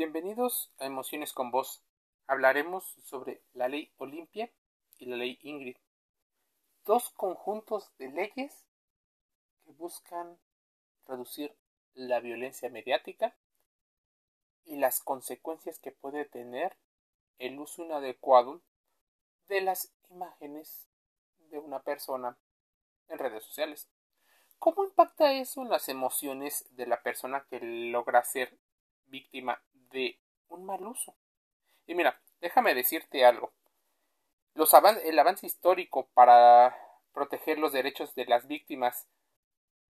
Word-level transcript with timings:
Bienvenidos 0.00 0.72
a 0.78 0.86
Emociones 0.86 1.34
con 1.34 1.50
Voz. 1.50 1.82
Hablaremos 2.26 2.96
sobre 3.04 3.42
la 3.52 3.68
ley 3.68 3.92
Olimpia 3.98 4.50
y 4.98 5.04
la 5.04 5.16
ley 5.16 5.38
Ingrid. 5.42 5.76
Dos 6.86 7.10
conjuntos 7.10 7.92
de 7.98 8.08
leyes 8.08 8.64
que 9.62 9.72
buscan 9.72 10.38
reducir 11.06 11.54
la 11.92 12.18
violencia 12.20 12.70
mediática 12.70 13.36
y 14.64 14.76
las 14.76 15.02
consecuencias 15.02 15.78
que 15.78 15.92
puede 15.92 16.24
tener 16.24 16.78
el 17.38 17.58
uso 17.58 17.84
inadecuado 17.84 18.62
de 19.48 19.60
las 19.60 19.92
imágenes 20.08 20.88
de 21.50 21.58
una 21.58 21.82
persona 21.82 22.38
en 23.08 23.18
redes 23.18 23.44
sociales. 23.44 23.90
¿Cómo 24.58 24.82
impacta 24.82 25.34
eso 25.34 25.60
en 25.60 25.68
las 25.68 25.90
emociones 25.90 26.64
de 26.70 26.86
la 26.86 27.02
persona 27.02 27.44
que 27.50 27.60
logra 27.60 28.24
ser 28.24 28.58
víctima 29.10 29.60
de 29.90 30.18
un 30.48 30.64
mal 30.64 30.86
uso? 30.86 31.14
Y 31.86 31.94
mira, 31.94 32.20
déjame 32.40 32.74
decirte 32.74 33.24
algo. 33.24 33.52
Los 34.54 34.74
el 34.74 35.18
avance 35.18 35.46
histórico 35.46 36.08
para 36.14 36.76
proteger 37.12 37.58
los 37.58 37.72
derechos 37.72 38.14
de 38.14 38.26
las 38.26 38.46
víctimas 38.46 39.06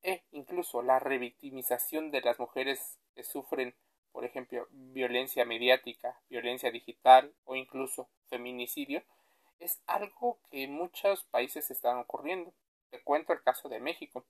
e 0.03 0.23
incluso 0.31 0.81
la 0.81 0.99
revictimización 0.99 2.11
de 2.11 2.21
las 2.21 2.39
mujeres 2.39 2.99
que 3.15 3.23
sufren, 3.23 3.75
por 4.11 4.25
ejemplo, 4.25 4.67
violencia 4.71 5.45
mediática, 5.45 6.19
violencia 6.29 6.71
digital 6.71 7.33
o 7.45 7.55
incluso 7.55 8.09
feminicidio, 8.29 9.03
es 9.59 9.81
algo 9.85 10.39
que 10.49 10.63
en 10.63 10.73
muchos 10.73 11.23
países 11.25 11.69
están 11.69 11.97
ocurriendo. 11.97 12.53
Te 12.89 13.01
cuento 13.03 13.31
el 13.31 13.43
caso 13.43 13.69
de 13.69 13.79
México 13.79 14.25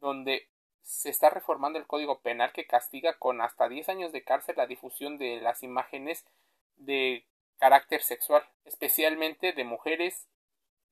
donde 0.00 0.48
se 0.84 1.08
está 1.08 1.30
reformando 1.30 1.78
el 1.78 1.86
Código 1.86 2.20
Penal 2.20 2.52
que 2.52 2.66
castiga 2.66 3.14
con 3.18 3.40
hasta 3.40 3.68
10 3.68 3.88
años 3.88 4.12
de 4.12 4.22
cárcel 4.22 4.56
la 4.56 4.66
difusión 4.66 5.18
de 5.18 5.40
las 5.40 5.62
imágenes 5.62 6.24
de 6.76 7.24
carácter 7.58 8.02
sexual, 8.02 8.44
especialmente 8.64 9.52
de 9.52 9.64
mujeres, 9.64 10.28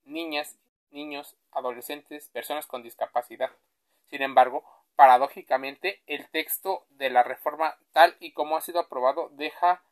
niñas, 0.04 0.58
niños, 0.90 1.36
adolescentes, 1.50 2.30
personas 2.30 2.66
con 2.66 2.82
discapacidad. 2.82 3.50
Sin 4.08 4.22
embargo, 4.22 4.64
paradójicamente, 4.96 6.02
el 6.06 6.28
texto 6.30 6.86
de 6.90 7.10
la 7.10 7.22
reforma, 7.22 7.76
tal 7.92 8.16
y 8.18 8.32
como 8.32 8.56
ha 8.56 8.62
sido 8.62 8.80
aprobado, 8.80 9.28
deja 9.32 9.82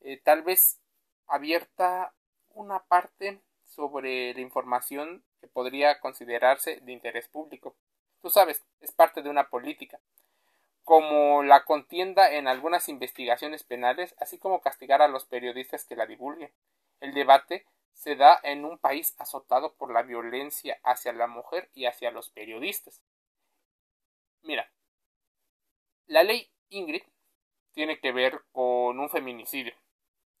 eh, 0.00 0.20
tal 0.22 0.42
vez 0.42 0.80
abierta 1.26 2.14
una 2.50 2.84
parte 2.84 3.40
sobre 3.64 4.32
la 4.34 4.40
información 4.40 5.24
que 5.40 5.48
podría 5.48 5.98
considerarse 6.00 6.80
de 6.80 6.92
interés 6.92 7.28
público. 7.28 7.74
Tú 8.22 8.30
sabes, 8.30 8.64
es 8.80 8.92
parte 8.92 9.22
de 9.22 9.30
una 9.30 9.48
política, 9.48 10.00
como 10.84 11.42
la 11.42 11.64
contienda 11.64 12.32
en 12.32 12.48
algunas 12.48 12.88
investigaciones 12.88 13.64
penales, 13.64 14.14
así 14.18 14.38
como 14.38 14.60
castigar 14.60 15.02
a 15.02 15.08
los 15.08 15.24
periodistas 15.24 15.84
que 15.84 15.96
la 15.96 16.06
divulguen. 16.06 16.52
El 17.00 17.14
debate 17.14 17.66
se 17.94 18.16
da 18.16 18.38
en 18.42 18.64
un 18.64 18.78
país 18.78 19.14
azotado 19.18 19.74
por 19.74 19.92
la 19.92 20.02
violencia 20.02 20.80
hacia 20.82 21.12
la 21.12 21.26
mujer 21.26 21.70
y 21.74 21.86
hacia 21.86 22.10
los 22.10 22.30
periodistas. 22.30 23.00
Mira, 24.42 24.70
la 26.06 26.22
ley 26.22 26.50
Ingrid 26.70 27.02
tiene 27.72 28.00
que 28.00 28.12
ver 28.12 28.42
con 28.52 28.98
un 28.98 29.08
feminicidio. 29.10 29.74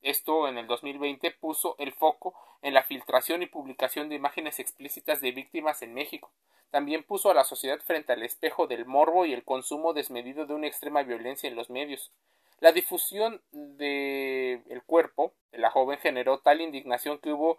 Esto 0.02 0.48
en 0.48 0.58
el 0.58 0.66
2020 0.66 1.30
puso 1.32 1.76
el 1.78 1.92
foco 1.92 2.34
en 2.62 2.74
la 2.74 2.82
filtración 2.82 3.42
y 3.42 3.46
publicación 3.46 4.08
de 4.08 4.16
imágenes 4.16 4.58
explícitas 4.58 5.20
de 5.20 5.32
víctimas 5.32 5.82
en 5.82 5.94
México, 5.94 6.30
también 6.70 7.02
puso 7.02 7.30
a 7.30 7.34
la 7.34 7.44
sociedad 7.44 7.80
frente 7.80 8.12
al 8.12 8.22
espejo 8.22 8.66
del 8.66 8.86
morbo 8.86 9.26
y 9.26 9.32
el 9.32 9.44
consumo 9.44 9.92
desmedido 9.92 10.46
de 10.46 10.54
una 10.54 10.68
extrema 10.68 11.02
violencia 11.02 11.48
en 11.48 11.56
los 11.56 11.68
medios. 11.68 12.12
La 12.60 12.72
difusión 12.72 13.42
del 13.52 14.62
el 14.68 14.82
cuerpo 14.86 15.32
de 15.50 15.58
la 15.58 15.70
joven 15.70 15.98
generó 15.98 16.38
tal 16.38 16.60
indignación 16.60 17.18
que 17.18 17.32
hubo 17.32 17.58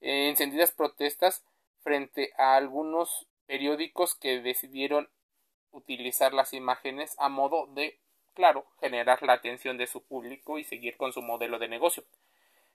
eh, 0.00 0.28
encendidas 0.28 0.72
protestas 0.72 1.42
frente 1.82 2.32
a 2.38 2.54
algunos 2.56 3.26
periódicos 3.46 4.14
que 4.14 4.40
decidieron 4.40 5.08
utilizar 5.72 6.32
las 6.32 6.52
imágenes 6.52 7.16
a 7.18 7.28
modo 7.28 7.66
de, 7.68 7.98
claro, 8.34 8.66
generar 8.80 9.22
la 9.22 9.34
atención 9.34 9.78
de 9.78 9.86
su 9.86 10.02
público 10.02 10.58
y 10.58 10.64
seguir 10.64 10.96
con 10.96 11.12
su 11.12 11.22
modelo 11.22 11.58
de 11.58 11.68
negocio. 11.68 12.04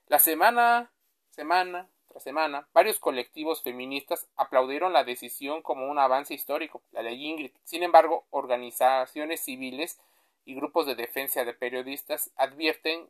La 0.06 0.18
semana, 0.18 0.90
semana, 1.30 1.88
semana, 2.20 2.68
varios 2.72 2.98
colectivos 2.98 3.62
feministas 3.62 4.28
aplaudieron 4.36 4.92
la 4.92 5.04
decisión 5.04 5.62
como 5.62 5.88
un 5.88 5.98
avance 5.98 6.34
histórico, 6.34 6.82
la 6.92 7.02
ley 7.02 7.26
Ingrid. 7.26 7.52
Sin 7.64 7.82
embargo, 7.82 8.26
organizaciones 8.30 9.40
civiles 9.40 10.00
y 10.44 10.54
grupos 10.54 10.86
de 10.86 10.94
defensa 10.94 11.44
de 11.44 11.54
periodistas 11.54 12.32
advierten 12.36 13.08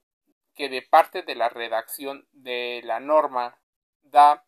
que 0.55 0.69
de 0.69 0.83
parte 0.83 1.23
de 1.23 1.35
la 1.35 1.49
redacción 1.49 2.27
de 2.33 2.81
la 2.85 3.01
norma 3.01 3.59
da 4.03 4.45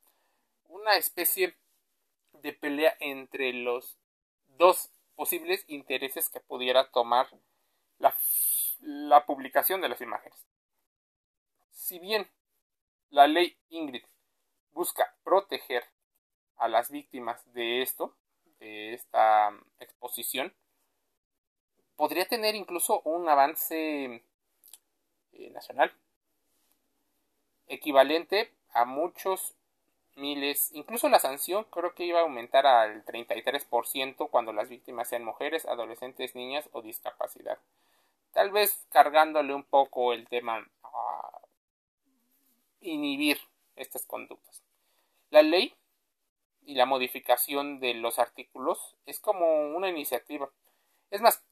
una 0.65 0.97
especie 0.97 1.57
de 2.33 2.53
pelea 2.53 2.97
entre 3.01 3.53
los 3.53 3.97
dos 4.49 4.91
posibles 5.15 5.65
intereses 5.69 6.31
que 6.31 6.41
pudiera 6.41 6.91
tomar 6.91 7.29
la, 8.01 9.25
publicación 9.27 9.81
de 9.81 9.89
las 9.89 10.01
imágenes. 10.01 10.39
Si 11.71 11.99
bien 11.99 12.29
la 13.11 13.27
ley 13.27 13.57
Ingrid 13.69 14.05
busca 14.73 15.15
proteger 15.23 15.85
a 16.57 16.69
las 16.69 16.91
víctimas 16.91 17.41
de 17.53 17.83
esto, 17.83 18.17
de 18.59 18.95
esta 18.95 19.53
exposición, 19.79 20.53
podría 21.97 22.27
tener 22.27 22.55
incluso 22.55 23.01
un 23.03 23.29
avance 23.29 24.25
eh, 25.33 25.51
nacional 25.51 25.93
equivalente 27.67 28.53
a 28.73 28.85
muchos 28.85 29.55
miles, 30.17 30.71
incluso 30.73 31.09
la 31.09 31.19
sanción 31.19 31.65
creo 31.71 31.95
que 31.95 32.05
iba 32.05 32.19
a 32.21 32.23
aumentar 32.23 32.67
al 32.67 33.05
33% 33.05 34.29
cuando 34.29 34.53
las 34.53 34.69
víctimas 34.69 35.09
sean 35.09 35.25
mujeres, 35.25 35.67
adolescentes, 35.67 36.35
niñas 36.35 36.69
o 36.73 36.83
discapacidad. 36.83 37.59
Tal 38.33 38.51
vez 38.51 38.87
cargándole 38.91 39.55
un 39.55 39.65
poco 39.65 40.13
el 40.13 40.29
tema 40.29 40.67
a 40.83 41.41
inhibir 42.81 43.39
estas 43.77 44.07
conductas. 44.07 44.63
La 45.31 45.43
ley 45.43 45.75
y 46.63 46.75
la 46.75 46.87
modificación 46.87 47.81
de 47.81 47.95
los 47.95 48.19
artículos 48.19 48.97
es 49.07 49.21
como 49.21 49.75
una 49.77 49.89
iniciativa. 49.89 50.51
Es 51.11 51.21
más, 51.21 51.43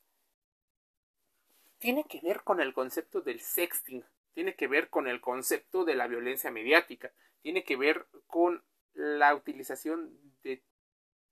tiene 1.79 2.05
que 2.05 2.21
ver 2.21 2.43
con 2.45 2.61
el 2.61 2.75
concepto 2.75 3.21
del 3.21 3.41
sexting, 3.41 4.05
tiene 4.35 4.55
que 4.55 4.69
ver 4.69 4.91
con 4.91 5.09
el 5.09 5.21
concepto 5.21 5.85
de 5.85 5.95
la 5.95 6.07
violencia 6.07 6.51
mediática, 6.51 7.13
tiene 7.43 7.65
que 7.65 7.77
ver 7.77 8.07
con 8.27 8.63
la 8.95 9.35
utilización 9.35 10.17
de 10.43 10.63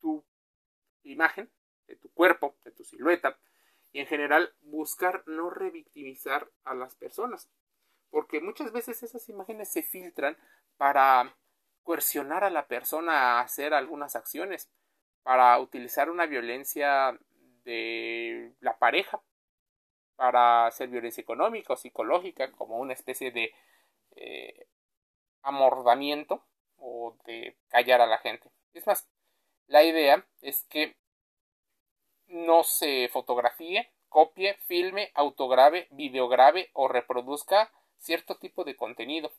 tu 0.01 0.25
imagen, 1.03 1.51
de 1.87 1.97
tu 1.97 2.11
cuerpo, 2.11 2.57
de 2.65 2.71
tu 2.73 2.85
silueta, 2.85 3.39
y 3.97 4.01
en 4.01 4.07
general 4.07 4.55
buscar 4.61 5.23
no 5.25 5.49
revictimizar 5.49 6.51
a 6.65 6.75
las 6.75 6.95
personas, 6.97 7.51
porque 8.11 8.43
muchas 8.43 8.71
veces 8.71 9.03
esas 9.03 9.27
imágenes 9.31 9.73
se 9.73 9.83
filtran 9.83 10.37
para 10.77 11.35
coercionar 11.83 12.45
a 12.45 12.51
la 12.51 12.67
persona 12.67 13.13
a 13.15 13.41
hacer 13.41 13.73
algunas 13.73 14.15
acciones, 14.15 14.71
para 15.23 15.59
utilizar 15.59 16.11
una 16.11 16.27
violencia 16.27 17.19
de 17.65 18.53
la 18.61 18.77
pareja, 18.79 19.23
para 20.15 20.67
hacer 20.67 20.91
violencia 20.91 21.23
económica 21.23 21.73
o 21.73 21.77
psicológica, 21.79 22.53
como 22.53 22.77
una 22.77 22.93
especie 22.93 23.31
de 23.31 23.55
eh, 24.15 24.67
amordamiento 25.41 26.45
o 26.77 27.17
de 27.25 27.57
callar 27.69 28.03
a 28.03 28.07
la 28.07 28.19
gente. 28.19 28.51
Es 28.75 28.87
más, 28.87 29.09
la 29.69 29.85
idea 29.85 30.27
es 30.43 30.67
que 30.69 30.97
no 32.29 32.65
se 32.65 33.09
fotografíe, 33.13 33.91
copie, 34.09 34.55
filme, 34.67 35.11
autograve, 35.15 35.89
videograve 35.91 36.71
o 36.73 36.89
reproduzca 36.89 37.71
cierto 37.99 38.37
tipo 38.37 38.65
de 38.65 38.77
contenido 38.77 39.33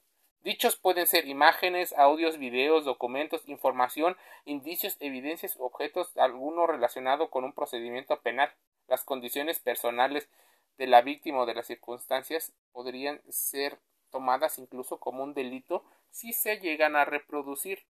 Dichos 0.47 0.77
pueden 0.77 1.07
ser 1.07 1.27
imágenes, 1.27 1.91
audios, 1.97 2.37
videos, 2.37 2.85
documentos, 2.85 3.47
información, 3.49 4.15
indicios, 4.45 4.95
evidencias, 5.01 5.57
objetos, 5.59 6.15
alguno 6.17 6.67
relacionado 6.67 7.29
con 7.29 7.43
un 7.43 7.51
procedimiento 7.51 8.21
penal. 8.21 8.53
Las 8.87 9.03
condiciones 9.03 9.59
personales 9.59 10.29
de 10.77 10.87
la 10.87 11.01
víctima 11.01 11.39
o 11.39 11.45
de 11.45 11.55
las 11.55 11.67
circunstancias 11.67 12.53
podrían 12.71 13.21
ser 13.29 13.79
tomadas 14.09 14.57
incluso 14.57 15.01
como 15.01 15.21
un 15.21 15.33
delito 15.33 15.83
si 16.11 16.31
se 16.31 16.59
llegan 16.59 16.95
a 16.95 17.03
reproducir. 17.03 17.85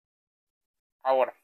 Ahora, 1.03 1.35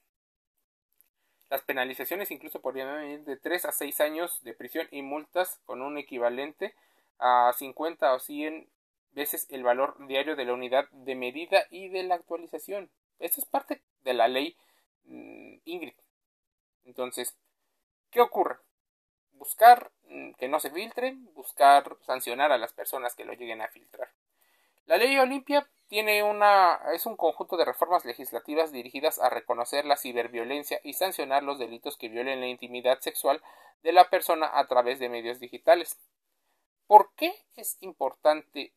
las 1.50 1.62
penalizaciones 1.62 2.30
incluso 2.30 2.60
podrían 2.60 3.10
ir 3.10 3.24
de 3.24 3.36
3 3.36 3.66
a 3.66 3.72
6 3.72 4.00
años 4.00 4.42
de 4.42 4.54
prisión 4.54 4.86
y 4.90 5.02
multas 5.02 5.60
con 5.64 5.82
un 5.82 5.98
equivalente 5.98 6.74
a 7.18 7.52
50 7.56 8.14
o 8.14 8.18
100 8.18 8.68
veces 9.12 9.46
el 9.50 9.62
valor 9.62 9.96
diario 10.06 10.36
de 10.36 10.44
la 10.44 10.52
unidad 10.52 10.88
de 10.90 11.14
medida 11.14 11.64
y 11.70 11.88
de 11.88 12.02
la 12.02 12.16
actualización. 12.16 12.90
Esto 13.18 13.40
es 13.40 13.46
parte 13.46 13.82
de 14.04 14.14
la 14.14 14.28
ley 14.28 14.56
mm, 15.04 15.56
Ingrid. 15.64 15.94
Entonces, 16.84 17.36
¿qué 18.10 18.20
ocurre? 18.20 18.58
buscar 19.38 19.90
mm, 20.08 20.32
que 20.32 20.48
no 20.48 20.60
se 20.60 20.70
filtre, 20.70 21.16
buscar 21.34 21.96
sancionar 22.04 22.52
a 22.52 22.58
las 22.58 22.72
personas 22.72 23.14
que 23.14 23.24
lo 23.24 23.32
lleguen 23.32 23.62
a 23.62 23.68
filtrar. 23.68 24.10
La 24.88 24.96
ley 24.96 25.18
Olimpia 25.18 25.68
tiene 25.88 26.22
una 26.22 26.80
es 26.94 27.04
un 27.04 27.14
conjunto 27.14 27.58
de 27.58 27.66
reformas 27.66 28.06
legislativas 28.06 28.72
dirigidas 28.72 29.18
a 29.18 29.28
reconocer 29.28 29.84
la 29.84 29.98
ciberviolencia 29.98 30.80
y 30.82 30.94
sancionar 30.94 31.42
los 31.42 31.58
delitos 31.58 31.98
que 31.98 32.08
violen 32.08 32.40
la 32.40 32.46
intimidad 32.46 32.98
sexual 33.00 33.42
de 33.82 33.92
la 33.92 34.08
persona 34.08 34.50
a 34.58 34.66
través 34.66 34.98
de 34.98 35.10
medios 35.10 35.40
digitales. 35.40 35.98
¿Por 36.86 37.12
qué 37.16 37.34
es 37.56 37.76
importante 37.82 38.72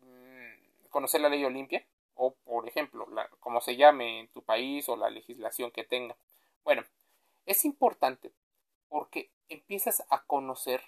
mm, 0.00 0.88
conocer 0.88 1.20
la 1.20 1.28
ley 1.28 1.44
Olimpia? 1.44 1.86
O, 2.14 2.32
por 2.32 2.66
ejemplo, 2.66 3.06
como 3.38 3.60
se 3.60 3.76
llame 3.76 4.20
en 4.20 4.28
tu 4.28 4.42
país 4.42 4.88
o 4.88 4.96
la 4.96 5.10
legislación 5.10 5.70
que 5.70 5.84
tenga. 5.84 6.16
Bueno, 6.64 6.82
es 7.44 7.66
importante 7.66 8.32
porque 8.88 9.30
empiezas 9.50 10.02
a 10.08 10.22
conocer 10.22 10.80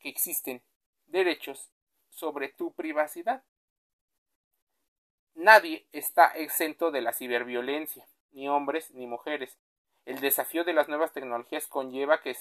que 0.00 0.08
existen 0.08 0.60
derechos 1.06 1.70
sobre 2.10 2.48
tu 2.48 2.72
privacidad. 2.72 3.44
Nadie 5.34 5.86
está 5.92 6.28
exento 6.28 6.90
de 6.90 7.00
la 7.00 7.12
ciberviolencia, 7.12 8.06
ni 8.32 8.48
hombres 8.48 8.90
ni 8.92 9.06
mujeres. 9.06 9.58
El 10.04 10.20
desafío 10.20 10.64
de 10.64 10.72
las 10.72 10.88
nuevas 10.88 11.12
tecnologías 11.12 11.66
conlleva 11.66 12.20
que 12.20 12.36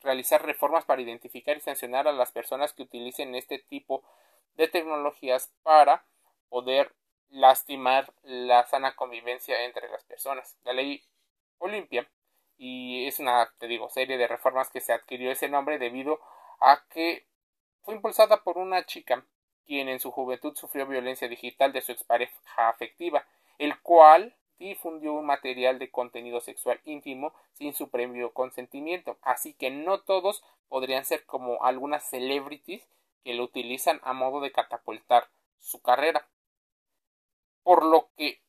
realizar 0.00 0.44
reformas 0.44 0.84
para 0.84 1.02
identificar 1.02 1.56
y 1.56 1.60
sancionar 1.60 2.06
a 2.08 2.12
las 2.12 2.32
personas 2.32 2.72
que 2.72 2.82
utilicen 2.82 3.34
este 3.34 3.58
tipo 3.58 4.02
de 4.54 4.68
tecnologías 4.68 5.52
para 5.62 6.04
poder 6.48 6.94
lastimar 7.30 8.12
la 8.22 8.66
sana 8.66 8.94
convivencia 8.94 9.64
entre 9.64 9.88
las 9.88 10.04
personas. 10.04 10.56
La 10.64 10.72
ley 10.72 11.02
Olimpia 11.58 12.08
y 12.58 13.06
es 13.06 13.18
una, 13.18 13.52
te 13.58 13.66
digo, 13.66 13.88
serie 13.88 14.18
de 14.18 14.28
reformas 14.28 14.70
que 14.70 14.80
se 14.80 14.92
adquirió 14.92 15.32
ese 15.32 15.48
nombre 15.48 15.78
debido 15.78 16.20
a 16.60 16.84
que 16.90 17.26
fue 17.82 17.94
impulsada 17.94 18.44
por 18.44 18.58
una 18.58 18.84
chica 18.84 19.24
quien 19.66 19.88
en 19.88 20.00
su 20.00 20.10
juventud 20.10 20.54
sufrió 20.54 20.86
violencia 20.86 21.28
digital 21.28 21.72
de 21.72 21.80
su 21.80 21.92
expareja 21.92 22.68
afectiva, 22.68 23.26
el 23.58 23.78
cual 23.80 24.34
difundió 24.58 25.12
un 25.14 25.26
material 25.26 25.78
de 25.78 25.90
contenido 25.90 26.40
sexual 26.40 26.80
íntimo 26.84 27.34
sin 27.54 27.74
su 27.74 27.90
previo 27.90 28.32
consentimiento. 28.32 29.18
Así 29.22 29.54
que 29.54 29.70
no 29.70 30.00
todos 30.00 30.44
podrían 30.68 31.04
ser 31.04 31.24
como 31.26 31.62
algunas 31.64 32.08
celebrities 32.08 32.86
que 33.24 33.34
lo 33.34 33.44
utilizan 33.44 34.00
a 34.04 34.12
modo 34.12 34.40
de 34.40 34.52
catapultar 34.52 35.28
su 35.58 35.80
carrera. 35.80 36.28
Por 37.62 37.84
lo 37.84 38.08
que 38.16 38.40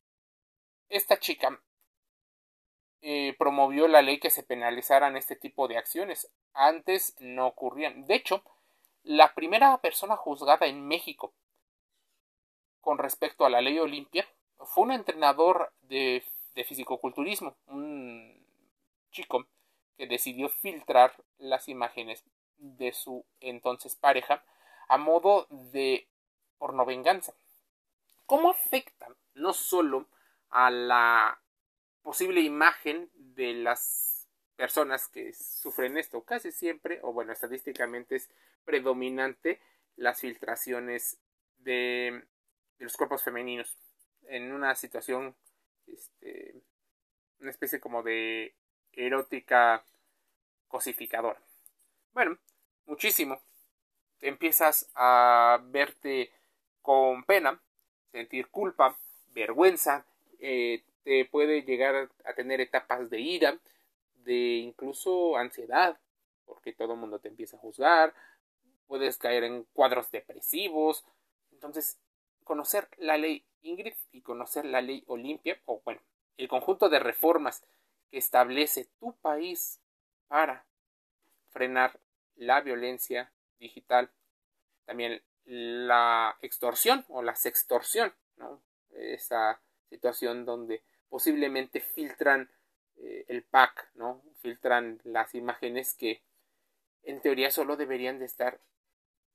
esta 0.88 1.18
chica 1.18 1.60
eh, 3.02 3.34
promovió 3.38 3.86
la 3.86 4.02
ley 4.02 4.18
que 4.18 4.30
se 4.30 4.42
penalizaran 4.42 5.16
este 5.16 5.36
tipo 5.36 5.68
de 5.68 5.76
acciones. 5.76 6.30
Antes 6.52 7.14
no 7.18 7.46
ocurrían. 7.46 8.06
De 8.06 8.14
hecho, 8.14 8.42
la 9.04 9.34
primera 9.34 9.78
persona 9.78 10.16
juzgada 10.16 10.66
en 10.66 10.86
México 10.86 11.32
con 12.80 12.98
respecto 12.98 13.44
a 13.44 13.50
la 13.50 13.60
ley 13.60 13.78
Olimpia 13.78 14.26
fue 14.58 14.84
un 14.84 14.92
entrenador 14.92 15.72
de, 15.82 16.24
de 16.54 16.64
fisicoculturismo, 16.64 17.56
un 17.66 18.44
chico 19.10 19.46
que 19.96 20.06
decidió 20.06 20.48
filtrar 20.48 21.14
las 21.38 21.68
imágenes 21.68 22.24
de 22.56 22.92
su 22.92 23.24
entonces 23.40 23.94
pareja 23.96 24.44
a 24.88 24.98
modo 24.98 25.46
de 25.50 26.08
pornovenganza. 26.58 27.34
¿Cómo 28.26 28.50
afecta 28.50 29.08
no 29.34 29.52
solo 29.52 30.06
a 30.50 30.70
la 30.70 31.40
posible 32.02 32.40
imagen 32.40 33.10
de 33.14 33.54
las 33.54 34.13
personas 34.56 35.08
que 35.08 35.32
sufren 35.32 35.96
esto. 35.98 36.22
Casi 36.22 36.52
siempre, 36.52 37.00
o 37.02 37.12
bueno, 37.12 37.32
estadísticamente 37.32 38.16
es 38.16 38.30
predominante 38.64 39.60
las 39.96 40.20
filtraciones 40.20 41.18
de, 41.58 42.24
los 42.78 42.96
cuerpos 42.96 43.22
femeninos 43.22 43.76
en 44.26 44.52
una 44.52 44.74
situación, 44.74 45.34
este, 45.86 46.54
una 47.40 47.50
especie 47.50 47.80
como 47.80 48.02
de 48.02 48.54
erótica 48.92 49.84
cosificadora. 50.68 51.40
Bueno, 52.12 52.38
muchísimo. 52.86 53.40
Empiezas 54.20 54.90
a 54.94 55.60
verte 55.66 56.30
con 56.80 57.24
pena, 57.24 57.60
sentir 58.12 58.48
culpa, 58.48 58.96
vergüenza, 59.34 60.06
eh, 60.38 60.82
te 61.02 61.24
puede 61.26 61.62
llegar 61.62 62.08
a 62.24 62.32
tener 62.34 62.60
etapas 62.60 63.10
de 63.10 63.20
ira, 63.20 63.58
de 64.24 64.56
incluso 64.56 65.36
ansiedad, 65.36 65.98
porque 66.44 66.72
todo 66.72 66.96
mundo 66.96 67.18
te 67.18 67.28
empieza 67.28 67.56
a 67.56 67.60
juzgar, 67.60 68.14
puedes 68.86 69.18
caer 69.18 69.44
en 69.44 69.64
cuadros 69.72 70.10
depresivos. 70.10 71.04
Entonces, 71.52 71.98
conocer 72.44 72.88
la 72.98 73.16
ley 73.16 73.44
Ingrid 73.62 73.94
y 74.12 74.20
conocer 74.20 74.66
la 74.66 74.82
ley 74.82 75.04
Olimpia, 75.06 75.58
o 75.64 75.80
bueno, 75.84 76.02
el 76.36 76.48
conjunto 76.48 76.88
de 76.88 76.98
reformas 76.98 77.64
que 78.10 78.18
establece 78.18 78.88
tu 79.00 79.14
país 79.16 79.80
para 80.28 80.66
frenar 81.50 81.98
la 82.36 82.60
violencia 82.60 83.32
digital, 83.58 84.10
también 84.84 85.22
la 85.44 86.36
extorsión 86.42 87.04
o 87.08 87.22
la 87.22 87.34
sextorsión, 87.34 88.12
¿no? 88.36 88.62
Esa 88.90 89.60
situación 89.88 90.44
donde 90.44 90.82
posiblemente 91.08 91.80
filtran 91.80 92.50
el 93.28 93.42
pack, 93.42 93.90
¿no? 93.94 94.22
Filtran 94.40 95.00
las 95.04 95.34
imágenes 95.34 95.94
que 95.94 96.22
en 97.02 97.20
teoría 97.20 97.50
solo 97.50 97.76
deberían 97.76 98.18
de 98.18 98.26
estar 98.26 98.60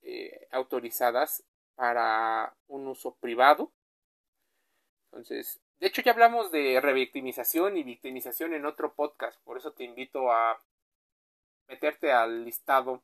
eh, 0.01 0.47
autorizadas 0.51 1.43
para 1.75 2.55
un 2.67 2.87
uso 2.87 3.15
privado. 3.15 3.71
Entonces, 5.05 5.59
de 5.79 5.87
hecho 5.87 6.01
ya 6.01 6.11
hablamos 6.11 6.51
de 6.51 6.79
revictimización 6.81 7.77
y 7.77 7.83
victimización 7.83 8.53
en 8.53 8.65
otro 8.65 8.93
podcast, 8.93 9.39
por 9.43 9.57
eso 9.57 9.71
te 9.71 9.83
invito 9.83 10.31
a 10.31 10.61
meterte 11.67 12.11
al 12.11 12.45
listado 12.45 13.01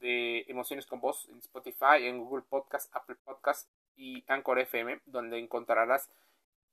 de 0.00 0.44
emociones 0.48 0.86
con 0.86 1.00
voz 1.00 1.28
en 1.28 1.38
Spotify, 1.38 2.06
en 2.06 2.18
Google 2.18 2.44
Podcast, 2.48 2.94
Apple 2.94 3.16
Podcast 3.24 3.68
y 3.96 4.24
Anchor 4.28 4.60
FM, 4.60 5.00
donde 5.06 5.38
encontrarás 5.38 6.10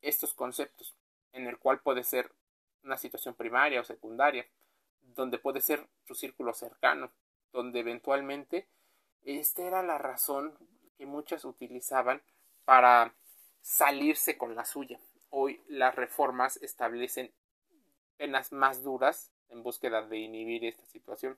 estos 0.02 0.34
conceptos 0.34 0.96
en 1.34 1.48
el 1.48 1.58
cual 1.58 1.80
puede 1.80 2.04
ser 2.04 2.32
una 2.86 2.98
situación 2.98 3.36
primaria 3.36 3.82
o 3.82 3.84
secundaria, 3.84 4.46
donde 5.02 5.40
puede 5.40 5.62
ser 5.62 5.86
su 6.06 6.16
círculo 6.16 6.54
cercano, 6.54 7.12
donde 7.52 7.80
eventualmente 7.80 8.68
esta 9.24 9.64
era 9.64 9.84
la 9.84 9.98
razón 9.98 10.58
que 10.98 11.06
muchas 11.06 11.46
utilizaban 11.46 12.22
para 12.64 13.14
salirse 13.62 14.38
con 14.38 14.56
la 14.56 14.66
suya. 14.66 15.00
Hoy 15.30 15.62
las 15.68 15.96
reformas 15.96 16.58
establecen 16.58 17.32
penas 18.18 18.52
más 18.52 18.84
duras 18.84 19.32
en 19.50 19.64
búsqueda 19.64 20.02
de 20.04 20.18
inhibir 20.18 20.66
esta 20.66 20.86
situación. 20.86 21.38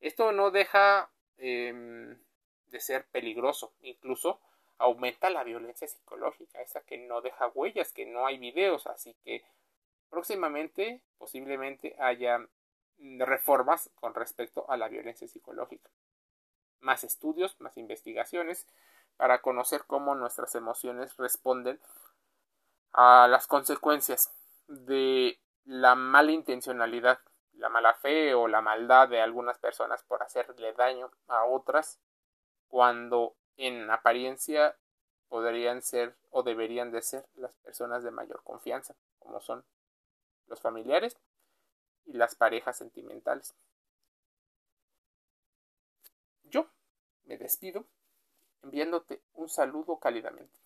Esto 0.00 0.32
no 0.32 0.50
deja 0.50 1.10
em, 1.36 2.16
de 2.66 2.80
ser 2.80 3.06
peligroso, 3.06 3.72
incluso 3.80 4.40
aumenta 4.78 5.28
la 5.28 5.42
violencia 5.42 5.88
psicológica, 5.88 6.62
esa 6.62 6.80
que 6.82 6.98
no 6.98 7.20
deja 7.20 7.48
huellas, 7.48 7.92
que 7.92 8.06
no 8.06 8.26
hay 8.26 8.38
videos, 8.38 8.86
así 8.86 9.14
que 9.24 9.44
próximamente 10.10 11.02
posiblemente 11.18 11.96
haya 11.98 12.38
mm, 12.98 13.20
reformas 13.22 13.90
con 13.94 14.14
respecto 14.14 14.70
a 14.70 14.76
la 14.76 14.88
violencia 14.88 15.28
psicológica. 15.28 15.90
Más 16.80 17.04
estudios, 17.04 17.60
más 17.60 17.76
investigaciones 17.76 18.66
para 19.16 19.40
conocer 19.40 19.84
cómo 19.86 20.14
nuestras 20.14 20.54
emociones 20.54 21.16
responden 21.16 21.80
a 22.92 23.26
las 23.28 23.46
consecuencias 23.46 24.32
de 24.68 25.38
la 25.64 25.94
mala 25.94 26.32
intencionalidad, 26.32 27.18
la 27.52 27.68
mala 27.68 27.94
fe 27.94 28.34
o 28.34 28.48
la 28.48 28.60
maldad 28.60 29.08
de 29.08 29.20
algunas 29.20 29.58
personas 29.58 30.02
por 30.04 30.22
hacerle 30.22 30.72
daño 30.72 31.10
a 31.26 31.44
otras 31.44 31.98
cuando 32.68 33.34
en 33.56 33.90
apariencia 33.90 34.76
podrían 35.28 35.82
ser 35.82 36.16
o 36.30 36.42
deberían 36.42 36.90
de 36.90 37.02
ser 37.02 37.26
las 37.34 37.52
personas 37.56 38.02
de 38.02 38.10
mayor 38.10 38.42
confianza, 38.44 38.94
como 39.18 39.40
son 39.40 39.64
los 40.48 40.60
familiares 40.60 41.16
y 42.06 42.14
las 42.14 42.34
parejas 42.34 42.76
sentimentales. 42.76 43.54
Yo 46.44 46.70
me 47.24 47.36
despido 47.36 47.86
enviándote 48.62 49.22
un 49.34 49.48
saludo 49.48 49.98
cálidamente. 49.98 50.58